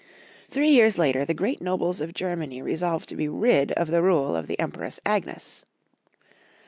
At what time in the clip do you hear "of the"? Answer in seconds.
3.73-4.01, 4.35-4.59